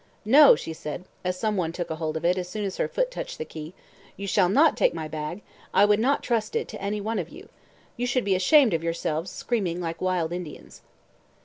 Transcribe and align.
"No," 0.25 0.55
she 0.55 0.73
said, 0.73 1.05
as 1.23 1.37
some 1.39 1.55
one 1.57 1.71
took 1.71 1.89
hold 1.91 2.17
of 2.17 2.25
it 2.25 2.35
as 2.35 2.49
soon 2.49 2.65
as 2.65 2.77
her 2.77 2.87
foot 2.87 3.11
touched 3.11 3.37
the 3.37 3.45
quay. 3.45 3.71
"You 4.17 4.25
shall 4.25 4.49
not 4.49 4.75
take 4.75 4.95
my 4.95 5.07
bag 5.07 5.43
I 5.75 5.85
would 5.85 5.99
not 5.99 6.23
trust 6.23 6.55
it 6.55 6.67
to 6.69 6.81
any 6.81 6.99
one 6.99 7.19
of 7.19 7.29
you. 7.29 7.49
You 7.97 8.07
should 8.07 8.25
be 8.25 8.33
ashamed 8.33 8.73
of 8.73 8.83
yourselves, 8.83 9.29
screaming 9.29 9.79
like 9.79 10.01
wild 10.01 10.33
Indians." 10.33 10.81